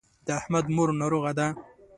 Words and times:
د 0.25 0.27
احمد 0.39 0.65
مور 0.75 0.89
ناروغه 1.01 1.31
ده. 1.37 1.47